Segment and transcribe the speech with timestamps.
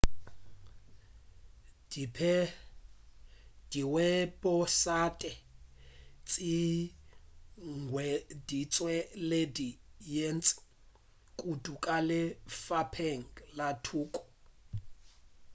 [3.71, 5.31] diweposaete
[6.27, 6.61] tše di
[7.91, 8.95] hweditše
[9.27, 9.69] šedi
[10.13, 10.53] ye ntši
[11.39, 14.21] kudu ka lefapeng la thuto